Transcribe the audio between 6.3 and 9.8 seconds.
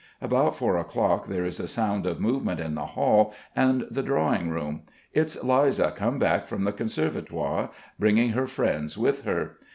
from the Conservatoire, bringing her friends with her.